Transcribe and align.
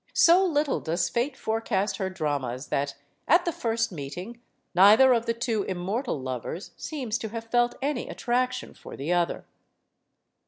So 0.15 0.43
little 0.43 0.79
does 0.79 1.09
Fate 1.09 1.37
forecast 1.37 1.97
her 1.97 2.09
dramas 2.09 2.69
that 2.69 2.95
at 3.27 3.45
the 3.45 3.51
first 3.51 3.91
meeting, 3.91 4.41
neither 4.73 5.13
of 5.13 5.27
the 5.27 5.33
two 5.35 5.61
immortal 5.61 6.19
lovers 6.19 6.71
seems 6.75 7.19
to 7.19 7.29
have 7.29 7.51
felt 7.51 7.75
any 7.83 8.09
attraction 8.09 8.73
for 8.73 8.97
the 8.97 9.13
other. 9.13 9.45